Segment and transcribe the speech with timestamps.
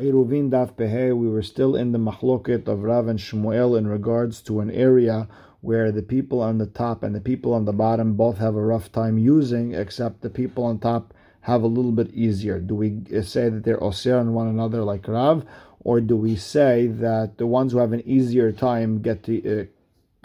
[0.00, 5.28] We were still in the mahloket of Rav and Shmuel in regards to an area
[5.60, 8.62] where the people on the top and the people on the bottom both have a
[8.62, 12.58] rough time using, except the people on top have a little bit easier.
[12.58, 15.44] Do we say that they're osir on one another like Rav,
[15.80, 19.68] or do we say that the ones who have an easier time get to,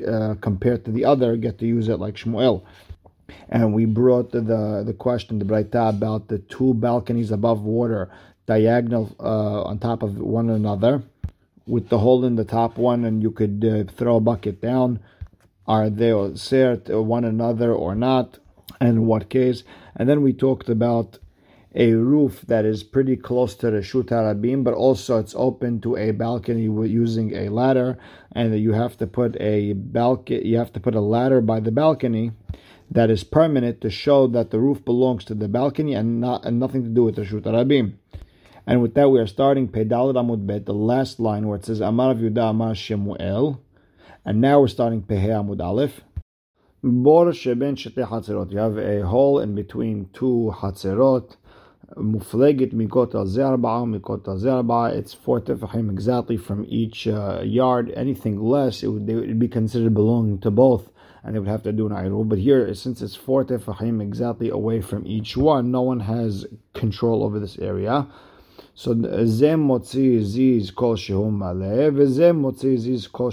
[0.05, 2.63] uh, uh, compared to the other, get to use it like Shmuel?
[3.49, 8.09] And we brought the the, the question, the Braita, about the two balconies above water
[8.46, 11.04] diagonal uh, on top of one another
[11.67, 14.99] with the hole in the top one, and you could uh, throw a bucket down.
[15.67, 18.39] Are they to one another or not?
[18.80, 19.63] And what case?
[19.95, 21.17] And then we talked about
[21.73, 25.98] a roof that is pretty close to the Reshut Harabim, but also it's open to
[25.98, 27.98] a balcony using a ladder,
[28.31, 31.72] and you have to put a balcony, you have to put a ladder by the
[31.72, 32.31] balcony
[32.91, 36.59] that is permanent to show that the roof belongs to the balcony and not and
[36.59, 37.94] nothing to do with the Reshut Harabim.
[38.67, 41.81] And with that, we are starting Pedal Amud Bet, the last line where it says
[41.81, 43.61] Amar Yuda Amar Shemuel.
[44.25, 46.02] And now we're starting Pehe Amud Aleph.
[46.81, 48.52] Bor Sheben Shete Hatzerot.
[48.52, 51.35] You have a hole in between two Hatzerot.
[51.95, 54.91] Muflegit Mikot al Zerba, Mikot al Zerba.
[54.91, 57.91] It's four tefachim exactly from each uh, yard.
[57.95, 60.89] Anything less, it would, would be considered belonging to both
[61.23, 62.27] and they would have to do an ayru.
[62.27, 67.23] But here, since it's four tefachim exactly away from each one, no one has control
[67.23, 68.07] over this area.
[68.78, 68.94] So
[69.26, 73.31] zem motzi ziz kol shehu maleh, v'zem motzi ziz kol.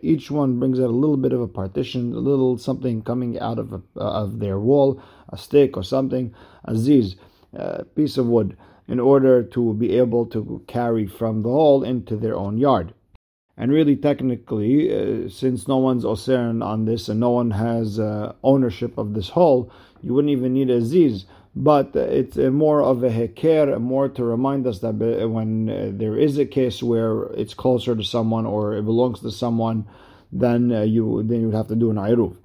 [0.00, 3.58] Each one brings out a little bit of a partition, a little something coming out
[3.58, 6.32] of a, uh, of their wall, a stick or something,
[6.66, 7.16] a ziz,
[7.52, 12.14] a piece of wood, in order to be able to carry from the hall into
[12.14, 12.94] their own yard.
[13.56, 18.34] And really, technically, uh, since no one's osern on this and no one has uh,
[18.44, 19.68] ownership of this hole,
[20.00, 21.24] you wouldn't even need a ziz
[21.56, 26.36] but it's more of a heker, more to remind us that when uh, there is
[26.36, 29.86] a case where it's closer to someone or it belongs to someone,
[30.30, 32.36] then uh, you then you would have to do an ayruv.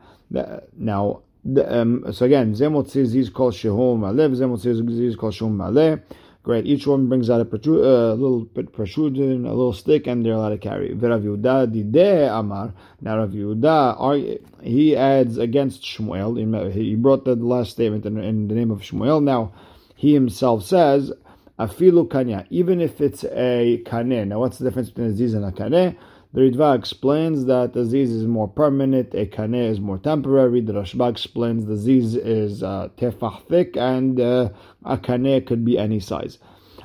[0.77, 1.23] Now,
[1.65, 6.01] um, so again, zemot ziz kol shehum alev, zemot kol shehum maleh.
[6.43, 6.65] Great.
[6.65, 10.33] Each one brings out a protrude, uh, little bit protrusion, a little stick, and they're
[10.33, 10.89] allowed to carry.
[10.89, 12.73] V'Rav Yehuda dideh amar.
[12.99, 16.71] Now Rav Yehuda, he adds against Shmuel.
[16.73, 19.21] He brought the last statement in, in the name of Shmuel.
[19.21, 19.53] Now
[19.95, 21.13] he himself says,
[21.59, 24.29] afilu kanya, even if it's a kane.
[24.29, 25.95] Now what's the difference between a ziz and a kaneh?
[26.33, 30.61] The Ritva explains that the ziz is more permanent, a kaneh is more temporary.
[30.61, 34.49] The Rashba explains the ziz is uh, tefah thick, and uh,
[34.85, 36.37] a kaneh could be any size.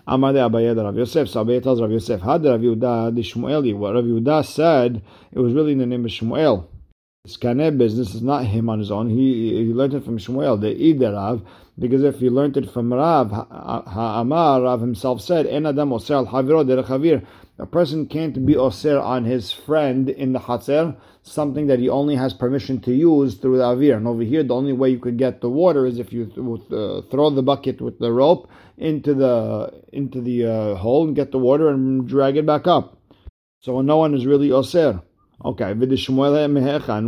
[0.09, 1.29] Amar de Abaye Rav Yosef.
[1.29, 3.77] So Abaye tells Rav Yosef, Had Rav Yehuda the Shmueli.
[3.77, 6.67] What Rav Yehuda said, it was really in the name of Shmuel.
[7.25, 9.11] This kaneh business is not him on his own.
[9.11, 11.45] He he learned it from Shmuel, the Idarav,
[11.79, 17.25] because if he learned it from Rav, Ha'amar, Rav himself said, En Adam Haviro Derech
[17.59, 22.15] a person can't be osir on his friend in the hatzer, something that he only
[22.15, 23.97] has permission to use through the avir.
[23.97, 26.25] And over here, the only way you could get the water is if you
[26.71, 31.33] uh, throw the bucket with the rope into the into the uh, hole and get
[31.33, 32.99] the water and drag it back up.
[33.61, 35.03] So no one is really osir.
[35.45, 35.81] Okay, and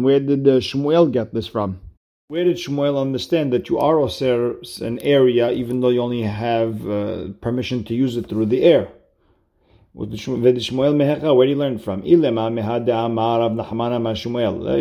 [0.05, 1.81] where did uh, Shmuel get this from?
[2.29, 6.89] Where did Shmuel understand that you are osir an area even though you only have
[6.89, 8.89] uh, permission to use it through the air?
[9.95, 12.03] Where do you learn from?
[12.05, 12.11] If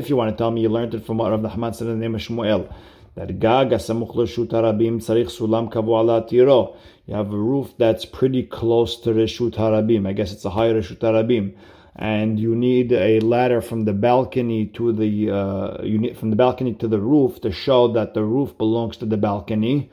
[0.09, 1.99] you want to tell me you learned it from what Rav Nachman said in the
[1.99, 2.73] name of Shmuel,
[3.15, 3.29] that
[5.29, 5.71] sulam
[6.29, 6.75] tiro.
[7.05, 10.07] You have a roof that's pretty close to reshut harabim.
[10.07, 11.55] I guess it's a higher reshut harabim,
[11.95, 16.35] and you need a ladder from the balcony to the uh, you need from the
[16.35, 19.89] balcony to the roof to show that the roof belongs to the balcony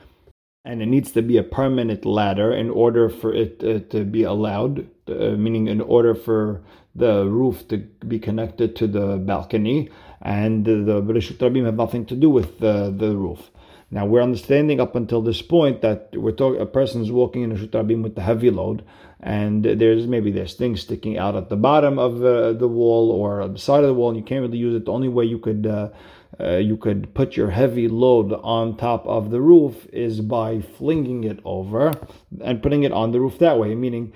[0.64, 4.22] and it needs to be a permanent ladder in order for it uh, to be
[4.22, 6.62] allowed, uh, meaning in order for
[6.94, 9.90] the roof to be connected to the balcony,
[10.22, 13.50] and the Bereshut Rabim have nothing to do with the, the roof.
[13.90, 17.52] Now we're understanding up until this point that we're talking a person is walking in
[17.52, 18.84] a Rabim with the heavy load,
[19.20, 23.46] and there's maybe there's things sticking out at the bottom of uh, the wall or
[23.48, 24.86] the side of the wall, and you can't really use it.
[24.86, 25.90] The only way you could uh,
[26.40, 31.24] uh, you could put your heavy load on top of the roof is by flinging
[31.24, 31.92] it over
[32.42, 34.12] and putting it on the roof that way, meaning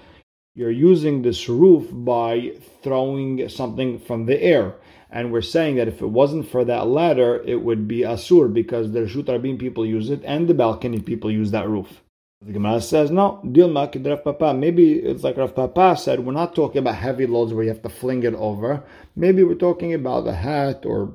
[0.55, 4.75] you're using this roof by throwing something from the air.
[5.11, 8.93] And we're saying that if it wasn't for that ladder, it would be asur because
[8.93, 12.03] the Reshut Rabim people use it and the balcony people use that roof.
[12.45, 14.55] The Gemara says, no, Dilma Rav Papa.
[14.55, 17.83] Maybe it's like Rav Papa said, we're not talking about heavy loads where you have
[17.83, 18.85] to fling it over.
[19.17, 21.15] Maybe we're talking about a hat or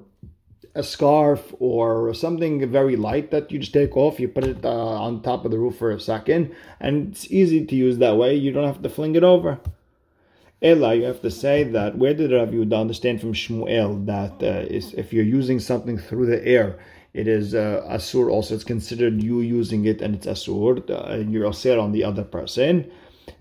[0.76, 4.20] a scarf or something very light that you just take off.
[4.20, 7.66] You put it uh, on top of the roof for a second, and it's easy
[7.66, 8.36] to use that way.
[8.36, 9.60] You don't have to fling it over.
[10.62, 14.66] Ella, you have to say that where did Rav Yehuda understand from Shmuel that uh,
[14.68, 16.80] is, if you're using something through the air,
[17.14, 18.32] it is uh, asur.
[18.32, 20.90] Also, it's considered you using it, and it's asur.
[20.90, 22.90] Uh, you're asir on the other person.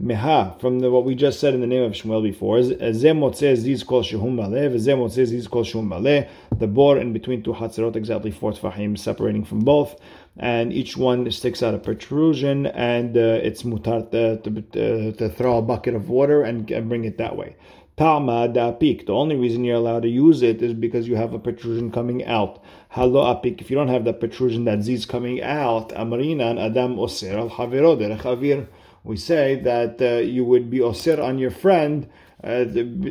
[0.00, 3.36] Meha, from the, what we just said in the name of Shmuel before, A zemot
[3.36, 7.52] says these ziz kol shehum maleh, ziz kol shehum maleh, the bor in between two
[7.52, 10.00] hatzerot, exactly four tfahim, separating from both,
[10.36, 15.28] and each one sticks out a protrusion, and uh, it's mutar uh, to, to, to,
[15.28, 17.54] throw a bucket of water and, and bring it that way.
[17.96, 19.06] Ta'ma da apik.
[19.06, 22.24] The only reason you're allowed to use it is because you have a protrusion coming
[22.24, 22.64] out.
[22.88, 23.60] Halo apik.
[23.60, 27.50] If you don't have the protrusion that ziz coming out, amrinan adam oser al er
[27.50, 28.66] haviro derech
[29.04, 32.08] we say that uh, you would be osir on your friend,
[32.44, 32.64] uh,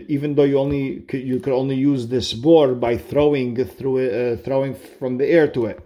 [0.07, 4.41] even though you only you could only use this board by throwing through it, uh,
[4.41, 5.79] throwing from the air to it.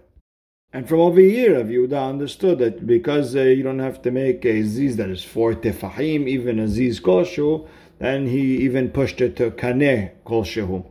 [0.72, 4.44] And from over here, Rav Yehuda understood that because uh, you don't have to make
[4.44, 7.66] a ziz that is for tefahim, even a ziz koshu,
[7.98, 10.84] then he even pushed it to kaneh koshehu.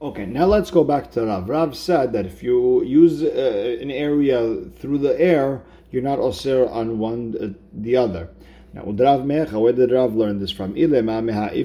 [0.00, 1.48] Okay, now let's go back to Rav.
[1.48, 6.70] Rav said that if you use uh, an area through the air, you're not osir
[6.70, 8.30] on one uh, the other.
[8.72, 10.76] Now, Rav Mecha, where did Rav learn this from?
[10.76, 10.92] If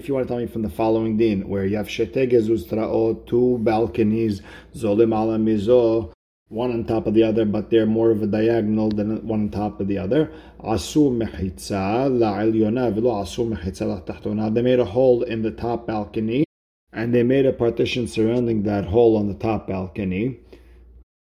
[0.08, 4.42] you want to tell me from the following din, where you have shetegezuz two balconies,
[4.74, 6.12] zolim ala mizo,
[6.48, 9.50] one on top of the other, but they're more of a diagonal than one on
[9.50, 10.32] top of the other.
[10.64, 14.52] Asu mechitza la'elyona v'lo asu mechitza la'tachtona.
[14.52, 16.46] They made a hole in the top balcony,
[16.92, 20.40] and they made a partition surrounding that hole on the top balcony.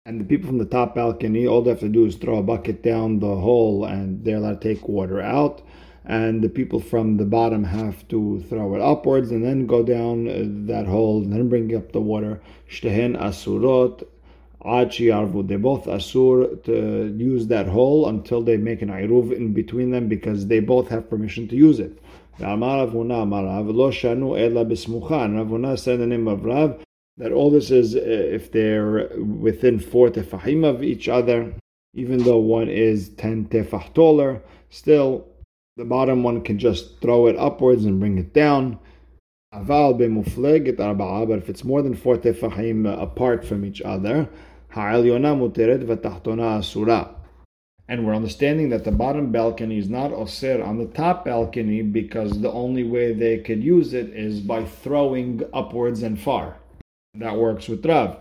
[0.08, 2.44] And the people from the top balcony, all they have to do is throw a
[2.44, 5.64] bucket down the hole and they're allowed to take water out.
[6.06, 10.28] And the people from the bottom have to throw it upwards and then go down
[10.28, 12.40] uh, that hole and then bring up the water.
[12.70, 14.04] Shtehen asurot.
[15.48, 20.08] They both asur to use that hole until they make an iruv in between them
[20.08, 22.00] because they both have permission to use it.
[22.40, 23.20] Rav Huna
[25.80, 26.85] said the name of Rav,
[27.18, 31.54] that all this is uh, if they're within four tefahim of each other,
[31.94, 35.28] even though one is ten tefah taller, still
[35.78, 38.80] the bottom one can just throw it upwards and bring it down.
[39.54, 39.98] Aval
[41.28, 44.28] but if it's more than four tefahim apart from each other.
[47.88, 52.42] And we're understanding that the bottom balcony is not osir on the top balcony because
[52.42, 56.58] the only way they could use it is by throwing upwards and far.
[57.18, 58.18] That works with Rav.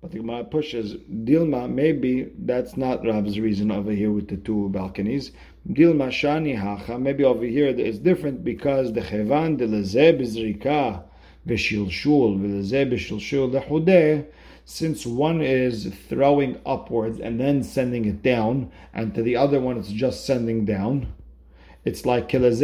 [0.00, 1.68] But the Gemara pushes Dilma.
[1.68, 5.32] Maybe that's not Rav's reason over here with the two balconies.
[5.68, 6.98] Dilma shani hacha.
[6.98, 11.02] Maybe over here it's different because the chevan de lezeh bezrika
[11.46, 14.26] v'shilshul v'lezeh b'shilshul lehudeh.
[14.64, 19.78] Since one is throwing upwards and then sending it down, and to the other one
[19.78, 21.12] it's just sending down.
[21.88, 22.60] It's like it's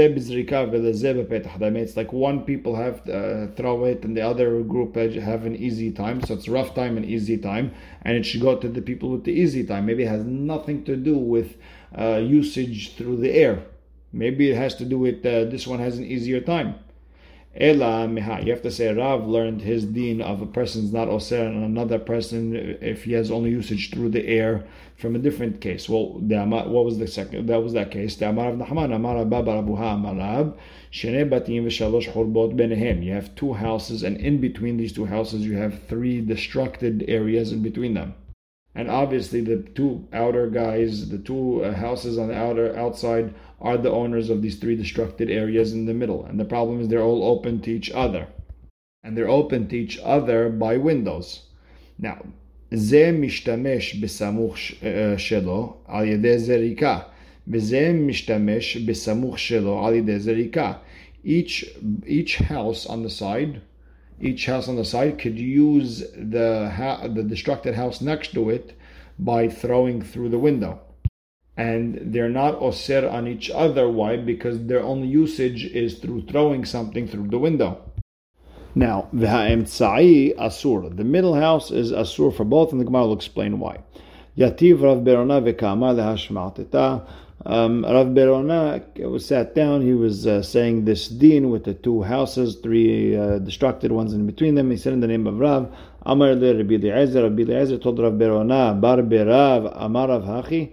[2.01, 6.23] like one people have uh, throw it and the other group have an easy time.
[6.23, 7.73] So it's rough time and easy time,
[8.03, 9.87] and it should go to the people with the easy time.
[9.87, 11.57] Maybe it has nothing to do with
[11.99, 13.65] uh, usage through the air.
[14.13, 16.75] Maybe it has to do with uh, this one has an easier time.
[17.57, 18.45] Ela miha.
[18.45, 22.01] You have to say Rav learned his deen of a person's not oser and another
[22.01, 24.65] person if he has only usage through the air
[24.97, 25.89] from a different case.
[25.89, 27.47] Well, what was the second?
[27.49, 28.17] That was that case.
[28.17, 30.57] The Amar of Nahman, Amar Abba Barabuha Amarab,
[30.91, 33.05] Shene Batim v'Shalosh Chorbot Benehem.
[33.05, 37.53] You have two houses, and in between these two houses, you have three destructed areas
[37.53, 38.15] in between them
[38.76, 43.78] And obviously, the two outer guys, the two uh, houses on the outer outside, are
[43.78, 46.24] the owners of these three destructed areas in the middle.
[46.26, 48.28] And the problem is they're all open to each other.
[49.04, 51.42] And they're open to each other by windows.
[51.98, 52.26] Now,
[52.72, 54.58] זה משתמש בסמוך
[55.18, 57.00] שלו על ידי זריקה,
[57.48, 60.74] וזה משתמש בסמוך שלו על ידי זריקה.
[61.26, 61.66] Each,
[62.06, 63.60] each house on the side,
[64.21, 66.71] each house on the side could use the,
[67.15, 68.79] the destructed house next to it
[69.19, 70.81] by throwing through the window
[71.57, 73.89] and they're not osir on each other.
[73.89, 74.17] Why?
[74.17, 77.81] Because their only usage is through throwing something through the window.
[78.75, 80.97] Now, v'ha'emtzai asur.
[80.97, 83.79] The middle house is asur for both, and the Gemara will explain why.
[84.37, 87.09] Yativ Rav Berona v'kama lehashmateta.
[87.47, 89.83] Um, Rav Berona was sat down.
[89.83, 94.27] He was uh, saying this din with the two houses, three uh, destructed ones in
[94.27, 94.71] between them.
[94.71, 95.71] He said in the name of Rav,
[96.07, 97.23] Amar le Rabbi Eliezer.
[97.23, 100.73] Rabbi Eliezer told Rav Berona, Bar Berav, Amar Rav Hachi.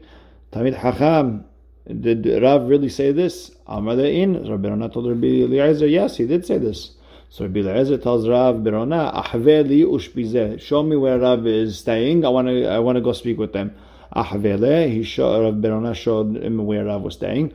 [0.53, 1.43] Tamid Hacham,
[1.87, 3.51] did Rav really say this?
[3.67, 6.91] Amar in Rabbi Rana told Rabbi Eliezer, yes, he did say this.
[7.29, 10.61] So Rabbi Eliezer tells Rav Berona, Ahveli ushpizeh.
[10.61, 12.23] Show me where Rav is staying.
[12.23, 13.75] I want to I want to go speak with them.
[14.15, 14.91] Ahvele.
[14.91, 17.53] He showed Rav Berona showed him where Rav was staying.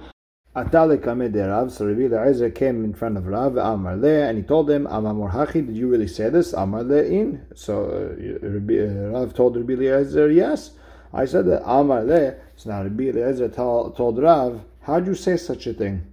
[0.55, 1.73] Atale kameh Rav.
[1.73, 5.13] So Rabbi Eliezer came in front of Rav Amar le, and he told him, Amar
[5.13, 6.53] Morhachi, did you really say this?
[6.53, 7.47] Amar le in.
[7.55, 10.73] So uh, uh, Rav told Rabbi Eliezer, yes.
[11.13, 12.35] I said that Amar le.
[12.57, 16.13] So now Rabbi told, told Rav, how'd you say such a thing?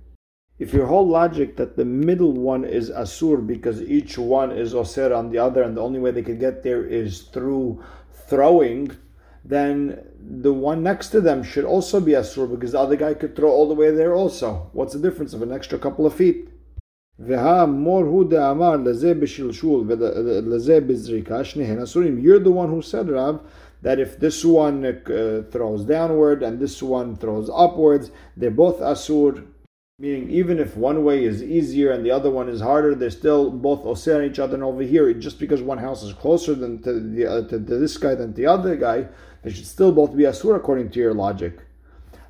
[0.60, 5.14] if your whole logic that the middle one is asur because each one is oser
[5.14, 7.84] on the other and the only way they could get there is through
[8.28, 8.90] throwing,
[9.46, 13.36] then the one next to them should also be asur because the other guy could
[13.36, 14.70] throw all the way there also.
[14.74, 16.50] What's the difference of an extra couple of feet?
[17.20, 17.36] You're
[22.40, 23.42] the one who said, Rav,
[23.82, 29.46] that if this one uh, throws downward and this one throws upwards, they're both asur
[30.00, 33.52] Meaning, even if one way is easier and the other one is harder, they're still
[33.52, 34.56] both osir on each other.
[34.56, 37.78] And over here, just because one house is closer than to, the, uh, to, to,
[37.78, 39.08] this guy than the other guy,
[39.44, 41.60] they should still both be asur according to your logic.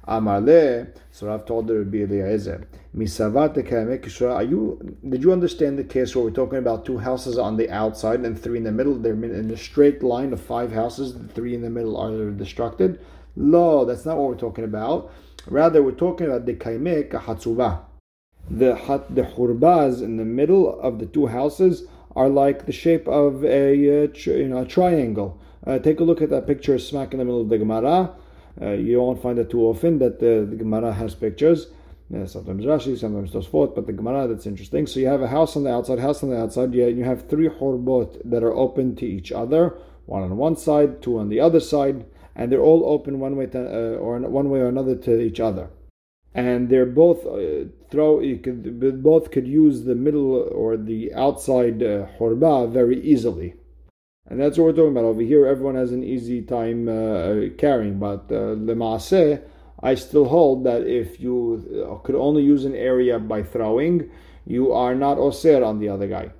[0.08, 2.68] Amarle, so Rav told her to be Eliezer.
[2.96, 4.98] You?
[5.10, 8.38] Did you understand the case where we're talking about two houses on the outside and
[8.38, 8.96] three in the middle?
[8.96, 11.14] They're in a straight line of five houses.
[11.14, 13.00] The three in the middle are destructed.
[13.36, 15.12] No, that's not what we're talking about.
[15.48, 17.80] Rather, we're talking about the kaimek hatzuba.
[18.50, 23.08] The hat, the hurbaz in the middle of the two houses are like the shape
[23.08, 25.40] of a uh, you know a triangle.
[25.66, 28.14] Uh, take a look at that picture smack in the middle of the Gemara.
[28.62, 31.68] Uh, you won't find it too often that the, the Gemara has pictures.
[32.10, 34.86] Yeah, sometimes Rashi, sometimes Tosfot, but the Gemara that's interesting.
[34.86, 36.74] So you have a house on the outside, house on the outside.
[36.74, 41.02] Yeah, you have three hurbot that are open to each other, one on one side,
[41.02, 42.06] two on the other side
[42.36, 45.40] and they're all open one way to, uh, or one way or another to each
[45.40, 45.70] other.
[46.34, 48.20] And they're both uh, throw.
[48.20, 53.54] You could both could use the middle or the outside uh, horba very easily,
[54.30, 55.46] and that's what we're talking about over here.
[55.46, 59.42] Everyone has an easy time uh, carrying, but uh, lemaaseh,
[59.82, 64.10] I still hold that if you uh, could only use an area by throwing,
[64.46, 66.32] you are not oser on the other guy.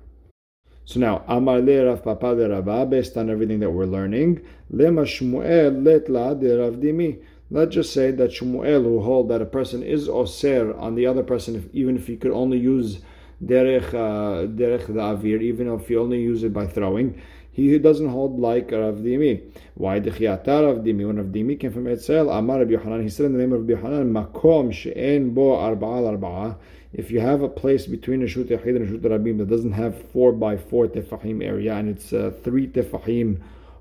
[0.86, 4.40] So now, Amar le Rav Papa de Rabba, based on everything that we're learning,
[4.72, 7.22] Lema Shmuel letla de Rav Dimi.
[7.50, 11.22] Let's just say that Shmuel, who hold that a person is oser on the other
[11.22, 13.00] person, if, even if he could only use
[13.42, 17.20] derech uh, derech the avir, even if he only use it by throwing,
[17.54, 19.40] he doesn't hold like Rav Dimi.
[19.74, 21.06] Why the Rav Dimi?
[21.06, 23.60] When Rav Dimi came from Etzel, Amar Rabbi Yohanan, he said in the name of
[23.60, 26.56] Rabbi Yohanan, Makom she'en bo arba'al arba'a
[26.94, 29.72] if you have a place between a Shut Yachid and a Shut Rabim that doesn't
[29.72, 33.40] have 4 by 4 tefahim area and it's uh, 3 tefahim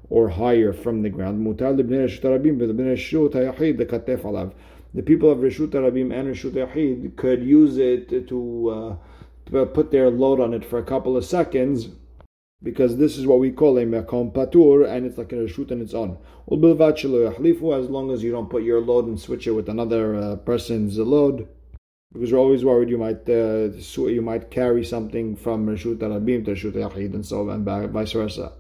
[0.09, 4.53] or higher from the ground, mutar lebnei Shut Rabim, but lebnei Shut the katef alav.
[4.95, 8.95] The people of Rishut Rabim and Rishut Yachid could use it to, uh,
[9.51, 11.89] to put their load on it for a couple of seconds
[12.63, 15.82] because this is what we call a mekom patur, and it's like a reshut on
[15.82, 16.17] its own.
[16.50, 20.98] As long as you don't put your load and switch it with another uh, person's
[20.98, 21.48] load,
[22.13, 23.70] because we're always worried you might uh,
[24.08, 28.13] you might carry something from Rishut Rabim to reshut Yachid and so on, and vice
[28.13, 28.53] versa.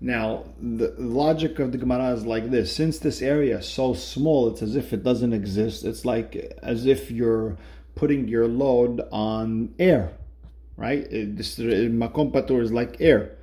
[0.00, 4.48] Now, the logic of the Gemara is like this: since this area is so small,
[4.48, 5.84] it's as if it doesn't exist.
[5.84, 7.56] It's like as if you're
[7.94, 10.12] putting your load on air,
[10.76, 11.06] right?
[11.10, 13.36] This makom patur is like air.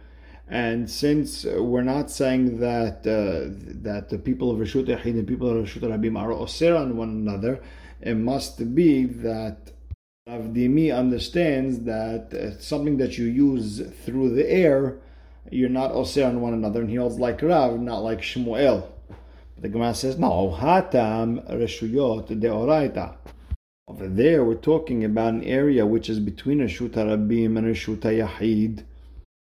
[0.47, 5.23] And since we're not saying that uh, that the people of Rishut Yachid and the
[5.23, 7.61] people of Rishut Rabim are osir on one another,
[8.01, 9.71] it must be that
[10.27, 15.00] Avdimi understands that uh, something that you use through the air,
[15.50, 18.88] you're not osir on one another, and he holds like Rav, not like Shmuel.
[19.57, 23.15] The Gemara says, no, hatam reshuyot deoraita.
[23.91, 28.86] Over there, we're talking about an area which is between Reshut Rabim and Reshut Yahid.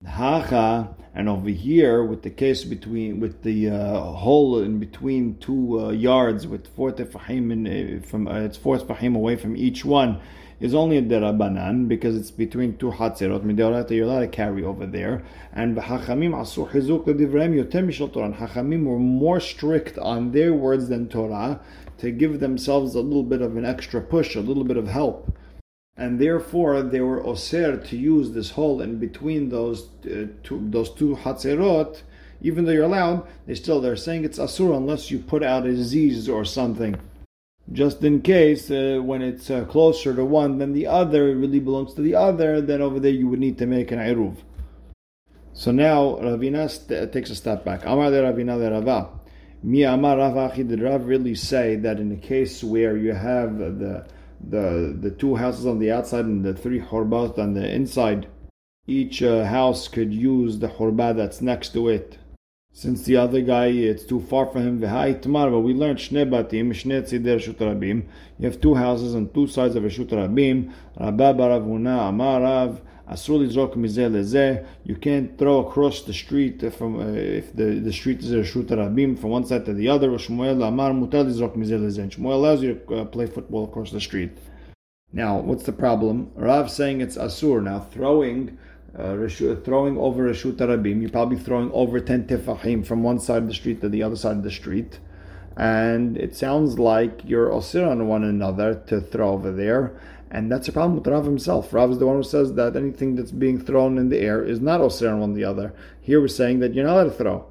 [0.05, 5.79] Hacha, and over here with the case between with the uh, hole in between two
[5.79, 9.85] uh, yards with four tefahim in, uh, from uh, it's four tefahim away from each
[9.85, 10.19] one
[10.59, 14.85] is only a derabanan because it's between two hatzerot midorat you're allowed to carry over
[14.85, 15.23] there.
[15.53, 18.33] And hachamim asu chizuk ledivrem yotem mishal Torah.
[18.33, 21.61] Hachamim were more strict on their words than Torah
[21.97, 25.35] to give themselves a little bit of an extra push a little bit of help
[25.97, 30.89] and therefore they were oser to use this hole in between those uh, two, those
[30.89, 32.01] two hatzerot.
[32.41, 35.75] Even though you're allowed, they still they're saying it's asur unless you put out a
[35.75, 36.95] ziz or something,
[37.71, 41.61] just in case uh, when it's uh, closer to one than the other, it really
[41.61, 42.59] belongs to the other.
[42.59, 44.35] Then over there you would need to make an iruv.
[45.53, 47.85] So now Ravina st- takes a step back.
[47.85, 49.09] Amar de Ravina de Rava.
[49.67, 54.05] Mi Amar Rav Did Rav really say that in a case where you have the
[54.39, 58.27] the the two houses on the outside and the three horbat on the inside,
[58.85, 62.19] each uh, house could use the hurba that's next to it.
[62.73, 64.81] Since the other guy, it's too far for him.
[64.81, 68.05] V'hai tomorrow, but we learned shne batim, shne tzider shut rabim.
[68.37, 70.71] You have two houses on two sides of a shut rabim.
[70.99, 72.81] Rabba baravuna amarav.
[73.09, 74.65] Asur lizrok.
[74.83, 78.67] You can't throw across the street from uh, if the, the street is a shut
[78.67, 80.09] rabim from one side to the other.
[80.09, 81.55] Shmuel amar mutar lizrok.
[81.55, 84.31] Shmuel allows you to uh, play football across the street.
[85.13, 86.31] Now, what's the problem?
[86.35, 87.63] Rav saying it's asur.
[87.63, 88.57] Now, throwing
[88.97, 89.27] uh,
[89.63, 93.53] throwing over Reshut Rabim, you're probably throwing over 10 tefahim from one side of the
[93.53, 94.99] street to the other side of the street.
[95.57, 99.99] And it sounds like you're osir on one another to throw over there.
[100.31, 101.73] And that's a problem with Rav himself.
[101.73, 104.59] Rav is the one who says that anything that's being thrown in the air is
[104.59, 105.73] not osir on the other.
[106.01, 107.45] Here we're saying that you're not allowed to throw.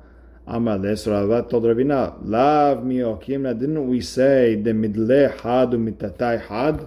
[0.46, 6.86] Amales Ravat told Ravina, Lav miokimna, didn't we say the midle had mitatai had?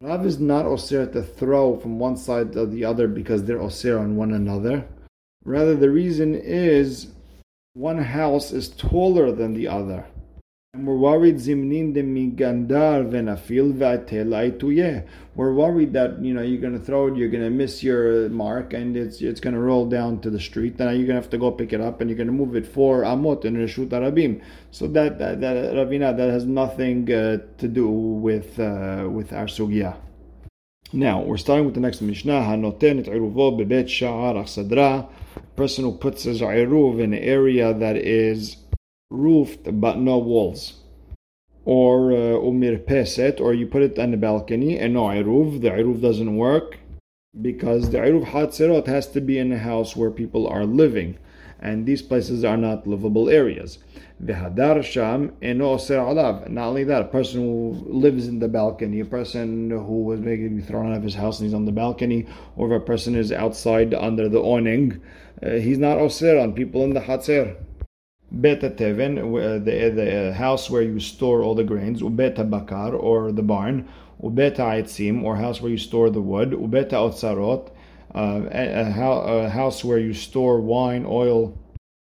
[0.00, 4.00] Rav is not osir to throw from one side to the other because they're osir
[4.00, 4.84] on one another.
[5.44, 7.08] Rather, the reason is
[7.74, 10.04] one house is taller than the other.
[10.78, 13.74] And we're worried zimnin migandar venafil
[15.34, 18.28] We're worried that you know you're going to throw it, you're going to miss your
[18.28, 20.76] mark, and it's it's going to roll down to the street.
[20.78, 22.54] Then you're going to have to go pick it up, and you're going to move
[22.54, 24.40] it for amot in reshut arabim.
[24.70, 29.46] So that that, that ravina that has nothing uh, to do with uh, with our
[29.46, 29.96] sugya.
[30.92, 32.42] Now we're starting with the next Mishnah.
[32.42, 35.08] Hanoten et iruvo bebet sha'ar achsadra.
[35.56, 38.58] Person who puts his iruv in an area that is
[39.10, 40.74] roofed but no walls.
[41.64, 45.70] Or uh, umir peset, or you put it on the balcony and no iruv, the
[45.70, 46.78] iruv doesn't work
[47.40, 51.18] because the iruv hatzerot has to be in a house where people are living,
[51.60, 53.78] and these places are not livable areas.
[54.24, 56.48] V'hadar sham eno alav.
[56.48, 60.48] Not only that, a person who lives in the balcony, a person who was maybe
[60.48, 63.14] be thrown out of his house and he's on the balcony, or if a person
[63.14, 65.00] is outside under the awning,
[65.42, 67.56] uh, he's not oser on people in the hatzer.
[68.30, 69.14] Beta teven,
[69.64, 73.88] the, the house where you store all the grains, ubeta bakar, or the barn,
[74.22, 77.70] ubeta aitzim, or house where you store the wood, ubeta otzarot,
[78.14, 81.56] uh, a, house where you store wine, oil.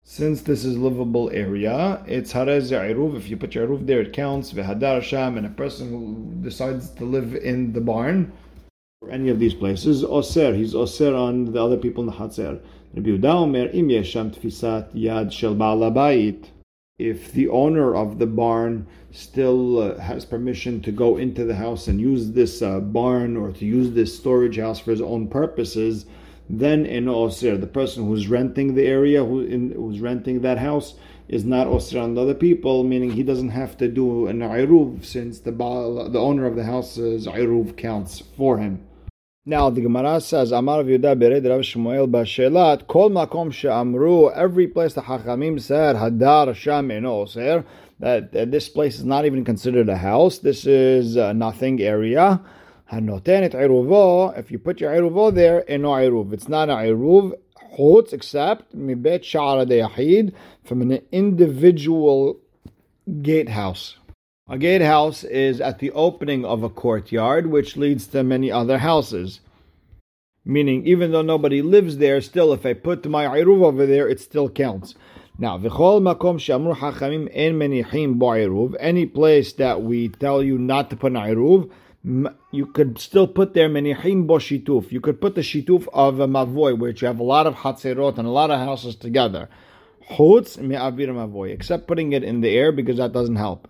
[0.02, 3.16] Since this is livable area, it's harez iruv.
[3.16, 4.52] If you put your iruv there, it counts.
[4.52, 8.32] V'hadar sham, and a person who decides to live in the barn,
[9.00, 12.60] or any of these places, oser, he's oser on the other people in the hatzer.
[12.92, 15.54] Rabbi Yehuda im yesham tfisat yad shel
[16.98, 21.86] If the owner of the barn still uh, has permission to go into the house
[21.86, 26.06] and use this uh, barn or to use this storage house for his own purposes,
[26.48, 30.94] then in osir, the person who's renting the area, who in, who's renting that house,
[31.28, 35.04] is not osir on the other people, meaning he doesn't have to do an iruv
[35.04, 38.84] since the the owner of the house's iruv counts for him.
[39.46, 44.92] Now the Gemara says, Amar Yehuda Bered Rav Shmuel Bashelat, Kol Makom She'amru, every place
[44.92, 47.64] the Hachamim said, Hadar Sham Eno Oser,
[48.00, 52.42] that, this place is not even considered a house, this is a nothing area.
[52.92, 56.34] Hanoten et iruvo, if you put your iruvo there, eno iruv.
[56.34, 57.32] It's not an iruv,
[57.78, 60.32] chutz, except mibet sha'ara de
[60.64, 62.36] from an individual
[63.22, 63.94] gatehouse.
[64.52, 69.38] A gatehouse is at the opening of a courtyard, which leads to many other houses.
[70.44, 74.18] Meaning, even though nobody lives there, still, if I put my iruv over there, it
[74.18, 74.96] still counts.
[75.38, 80.90] Now, v'chol makom shamru hachamim en menichim bo any place that we tell you not
[80.90, 81.70] to put an iruv,
[82.50, 84.90] you could still put there menichim bo shituf.
[84.90, 88.18] You could put the shituf of a mavoy, which you have a lot of hatzerot
[88.18, 89.48] and a lot of houses together.
[90.10, 93.68] Chutz me'avir mavoy, except putting it in the air because that doesn't help.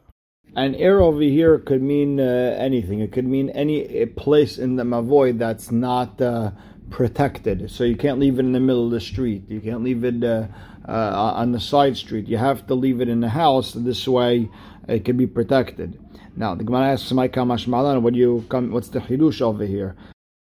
[0.57, 3.01] An air over here could mean uh, anything.
[3.01, 6.51] It could mean any place in the mavoy that's not uh,
[6.91, 7.71] protected.
[7.71, 9.45] So you can't leave it in the middle of the street.
[9.49, 10.49] You can't leave it uh,
[10.89, 12.27] uh on the side street.
[12.27, 13.73] You have to leave it in the house.
[13.73, 14.51] This way,
[14.89, 15.99] it can be protected.
[16.37, 18.73] Now the Gemara asks, "My kamash malan." What do you come?
[18.73, 19.95] What's the hidush over here?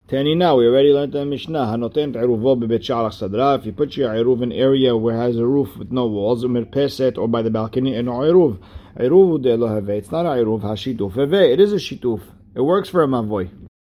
[0.08, 1.66] Tani now, we already learned the Mishnah.
[1.66, 3.58] Hanoten eruvo bebet sadra.
[3.58, 6.44] If you put your eruv in an area where has a roof with no walls,
[6.70, 8.60] peset or by the balcony, and eruv.
[8.98, 11.18] Eruv It's not eruv hashituf
[11.52, 12.22] It is a shituf.
[12.54, 13.50] It works for a mavoy.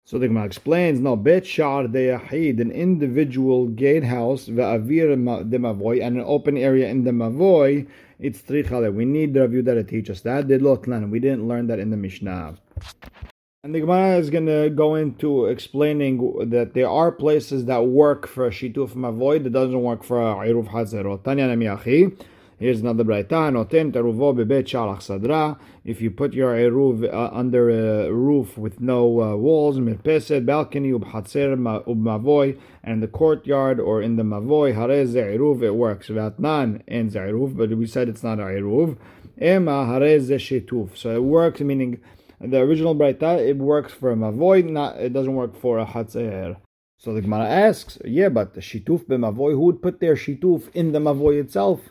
[0.05, 6.03] So the Gemara explains, no, bet shar de yahid, an individual gatehouse, ve'avir de mavoy,
[6.05, 7.87] and an open area in the mavoy,
[8.19, 8.93] it's trichale.
[8.93, 10.49] We need the review that to teach us that.
[10.49, 11.11] Did lotlan.
[11.11, 12.57] We didn't learn that in the Mishnah.
[13.63, 18.27] And the Gemara is going to go into explaining that there are places that work
[18.27, 21.23] for a shituf mavoy that doesn't work for a iruf hazerot.
[21.23, 22.19] Tanya namiyachi.
[22.61, 23.53] Here's another braita.
[23.53, 25.57] Noten teruvo bebet shalach sadra.
[25.85, 30.91] If you put your eruv uh, under a roof with no uh, walls, mirpeset, balcony,
[30.91, 36.09] ubhatzer, ubmavoy, and the courtyard or in the mavoy, harez eruv, it works.
[36.09, 38.97] Vatnan and eruv, but we said it's not a eruv.
[39.41, 40.97] Ema harez shituf.
[40.97, 42.01] So it works, meaning
[42.41, 46.57] the original braita, it works for a mavoy, not it doesn't work for a hatzer.
[46.97, 50.91] So the Gemara asks, yeah, but the shituf b'mavoy, who would put their shituf in
[50.91, 51.83] the mavoy itself?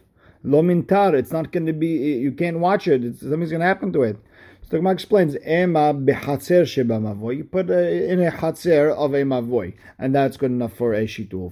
[0.48, 3.66] Lo mintar, it's not going to be, you can't watch it, it's, something's going to
[3.66, 4.16] happen to it.
[4.62, 9.14] So the Gemara explains, Ema behatzer sheba mavoy, you put a, in a hatzer of
[9.14, 11.52] a mavoy, and that's good enough for a shituf.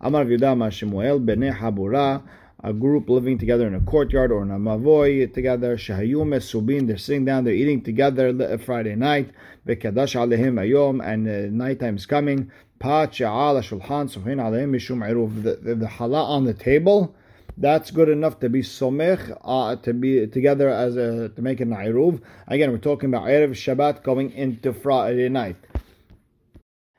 [0.00, 2.22] Amar Yudama Shemuel b'nei habura,
[2.62, 5.76] a group living together in a courtyard or in a mavoy together.
[5.76, 9.30] Shahayum subin, they're sitting down, they're eating together Friday night.
[9.66, 12.50] Bekadash alehim ayom, and uh, nighttime is coming.
[12.78, 15.42] Pa shulhan suhin alehim mishum.
[15.42, 17.14] The the challah on the table,
[17.56, 21.70] that's good enough to be somech, uh, to be together as a to make an
[21.70, 22.20] iruv.
[22.46, 25.56] Again, we're talking about erev Shabbat going into Friday night.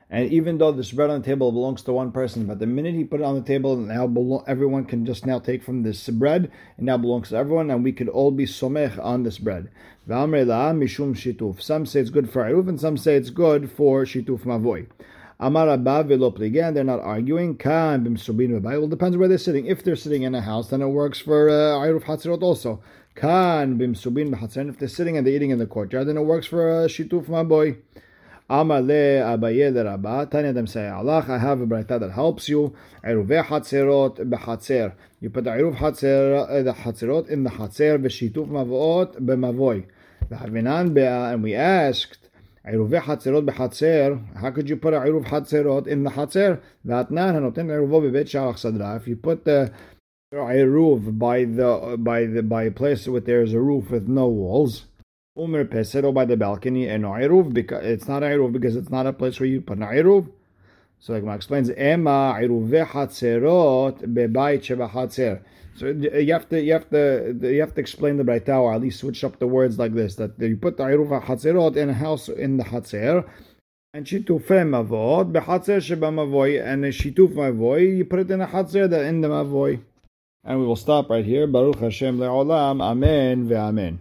[0.09, 2.95] And even though the bread on the table belongs to one person, but the minute
[2.95, 6.07] he put it on the table, now belo- everyone can just now take from this
[6.07, 6.45] bread.
[6.77, 9.69] It now belongs to everyone, and we could all be somech on this bread.
[10.07, 10.31] Some
[11.85, 14.87] say it's good for aruf, and some say it's good for shituf mavoy.
[15.39, 17.57] Amar Abba velo Again, they're not arguing.
[17.57, 19.67] Kan b'msubin Well, depends where they're sitting.
[19.67, 22.81] If they're sitting in a house, then it works for uh, aruf hatzirot also.
[23.15, 24.67] Kan b'msubin b'hatzir.
[24.69, 27.25] If they're sitting and they're eating in the courtyard, then it works for uh, shituf
[27.25, 27.77] mavoy.
[28.49, 32.73] Amale Abaye Rabba, Tanya them say, Allah, I have a braita that helps you.
[33.03, 34.93] Eruve Hatzerot behatzer.
[35.19, 39.13] You put the Eruv Hatzer, the Hatzerot in the Hatzer, Veshituf Mavot
[40.93, 42.26] be'a, and we asked,
[42.67, 46.61] Eruve Hatzerot behatzer, how could you put a Eruv Hatzerot in the Hatzer?
[46.85, 48.97] V'atnan hanoten Eruvo bebet shalach sadra.
[48.97, 49.45] If you put
[50.33, 54.85] Eruv by the, by the, by a place where there's a roof with no walls,
[55.37, 59.47] by the balcony and no because it's not Iruv because it's not a place where
[59.47, 60.29] you put an Iruv.
[60.99, 65.41] So like explains, Ema Iruve Hatzerot Bebayit Sheba Hatzer.
[65.75, 68.81] So you have to you have to you have to explain the Braita or at
[68.81, 71.93] least switch up the words like this that you put the Iruv Hatzerot in a
[71.93, 73.29] house in the Hatzer.
[73.93, 78.89] And shituf mavod behatzer sheba mavoy and shituf mavoy you put it in a hatzer
[78.89, 79.81] that in the mavoy.
[80.43, 81.47] And we will stop right here.
[81.47, 82.81] Baruch Hashem le'olam.
[82.81, 83.97] Amen ve'amen.